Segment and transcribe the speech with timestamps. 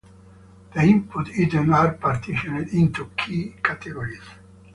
[0.73, 4.23] The input items are partitioned into "k" categories.